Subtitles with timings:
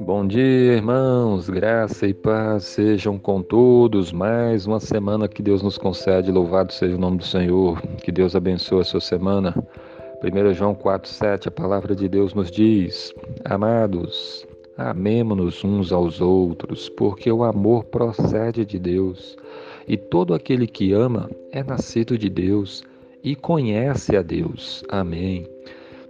[0.00, 4.12] Bom dia, irmãos, graça e paz sejam com todos.
[4.12, 7.82] Mais uma semana que Deus nos concede, louvado seja o nome do Senhor.
[8.02, 9.54] Que Deus abençoe a sua semana.
[10.24, 13.12] 1 João 4,7, a palavra de Deus nos diz:
[13.44, 14.46] Amados,
[14.78, 19.36] amemo-nos uns aos outros, porque o amor procede de Deus.
[19.86, 22.82] E todo aquele que ama é nascido de Deus
[23.26, 24.84] e conhece a Deus.
[24.88, 25.48] Amém.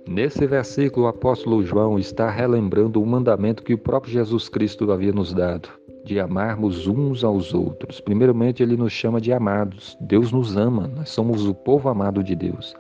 [0.07, 5.13] Nesse versículo, o apóstolo João está relembrando o mandamento que o próprio Jesus Cristo havia
[5.13, 5.71] nos dado,
[6.05, 8.03] de amarmos uns aos outros.
[8.03, 9.97] Primeiramente, ele nos chama de amados.
[9.99, 12.77] Deus nos ama, nós somos o povo amado de Deus.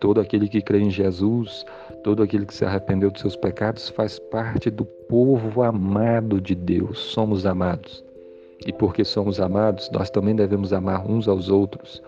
[0.00, 1.64] Todo aquele que crê em Jesus,
[2.02, 6.98] todo aquele que se arrependeu dos seus pecados, faz parte do povo amado de Deus.
[6.98, 8.07] Somos amados.
[8.66, 12.02] E porque somos amados, nós também devemos amar uns aos outros.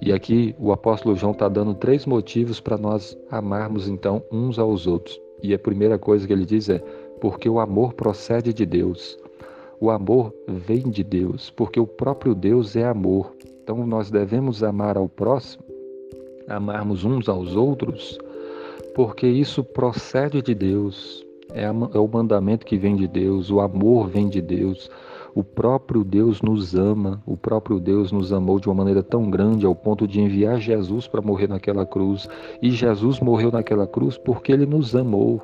[0.00, 4.86] E aqui o apóstolo João está dando três motivos para nós amarmos então uns aos
[4.86, 5.20] outros.
[5.42, 6.78] E a primeira coisa que ele diz é:
[7.20, 9.18] porque o amor procede de Deus.
[9.80, 13.34] O amor vem de Deus, porque o próprio Deus é amor.
[13.62, 15.64] Então nós devemos amar ao próximo,
[16.48, 18.18] amarmos uns aos outros,
[18.94, 21.24] porque isso procede de Deus.
[21.52, 24.90] É, é o mandamento que vem de Deus, o amor vem de Deus.
[25.34, 29.66] O próprio Deus nos ama, o próprio Deus nos amou de uma maneira tão grande
[29.66, 32.28] ao ponto de enviar Jesus para morrer naquela cruz.
[32.62, 35.42] E Jesus morreu naquela cruz porque ele nos amou,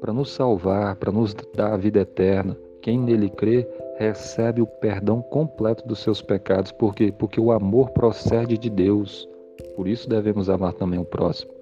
[0.00, 2.56] para nos salvar, para nos dar a vida eterna.
[2.80, 3.68] Quem nele crê
[3.98, 9.28] recebe o perdão completo dos seus pecados, porque porque o amor procede de Deus.
[9.76, 11.52] Por isso devemos amar também o próximo.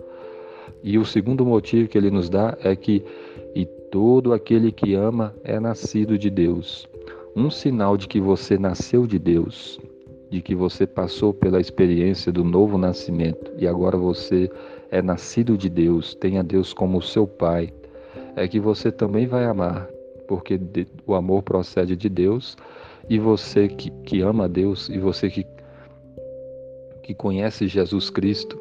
[0.84, 3.04] E o segundo motivo que ele nos dá é que
[3.56, 6.88] e todo aquele que ama é nascido de Deus
[7.36, 9.78] um sinal de que você nasceu de Deus,
[10.30, 14.50] de que você passou pela experiência do novo nascimento e agora você
[14.90, 17.70] é nascido de Deus, tem a Deus como seu Pai,
[18.34, 19.86] é que você também vai amar,
[20.26, 20.58] porque
[21.06, 22.56] o amor procede de Deus
[23.06, 25.46] e você que, que ama a Deus e você que,
[27.02, 28.58] que conhece Jesus Cristo,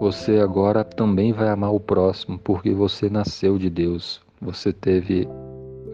[0.00, 5.28] você agora também vai amar o próximo, porque você nasceu de Deus, você teve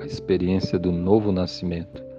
[0.01, 2.12] a experiência do novo nascimento.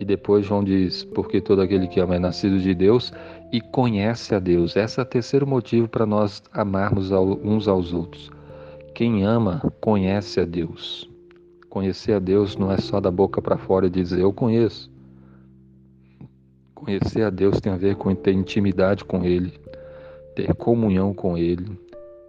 [0.00, 3.12] E depois João diz: Porque todo aquele que ama é nascido de Deus
[3.52, 4.74] e conhece a Deus.
[4.74, 8.30] Esse é o terceiro motivo para nós amarmos uns aos outros.
[8.94, 11.08] Quem ama, conhece a Deus.
[11.68, 14.90] Conhecer a Deus não é só da boca para fora e dizer eu conheço.
[16.74, 19.52] Conhecer a Deus tem a ver com ter intimidade com Ele,
[20.34, 21.78] ter comunhão com Ele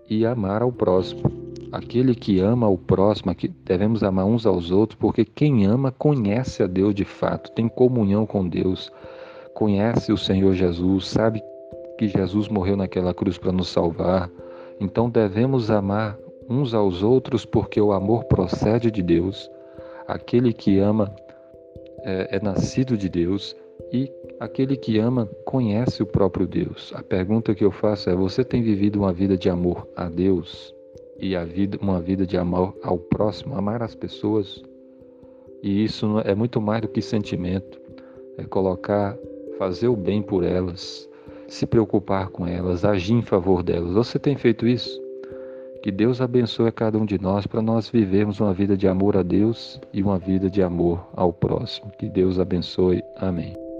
[0.09, 1.40] e amar ao próximo.
[1.71, 6.61] Aquele que ama o próximo, que devemos amar uns aos outros, porque quem ama conhece
[6.61, 8.91] a Deus de fato, tem comunhão com Deus,
[9.53, 11.41] conhece o Senhor Jesus, sabe
[11.97, 14.29] que Jesus morreu naquela cruz para nos salvar.
[14.79, 16.17] Então devemos amar
[16.49, 19.49] uns aos outros, porque o amor procede de Deus.
[20.07, 21.13] Aquele que ama
[22.03, 23.55] é, é nascido de Deus
[23.93, 26.91] e aquele que ama conhece o próprio Deus.
[26.95, 30.73] A pergunta que eu faço é: você tem vivido uma vida de amor a Deus?
[31.21, 34.63] E a vida, uma vida de amor ao próximo, amar as pessoas.
[35.61, 37.79] E isso é muito mais do que sentimento,
[38.37, 39.15] é colocar,
[39.59, 41.07] fazer o bem por elas,
[41.47, 43.93] se preocupar com elas, agir em favor delas.
[43.93, 44.99] Você tem feito isso?
[45.83, 49.17] Que Deus abençoe a cada um de nós para nós vivermos uma vida de amor
[49.17, 51.91] a Deus e uma vida de amor ao próximo.
[51.97, 53.03] Que Deus abençoe.
[53.17, 53.70] Amém.